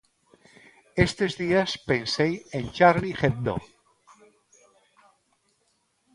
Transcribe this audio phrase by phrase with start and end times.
[1.07, 3.55] Estes días pensei en Charlie Hebdo.